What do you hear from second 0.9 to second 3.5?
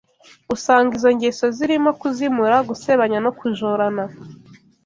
izo ngeso zirimo kuzimura, gusebanya no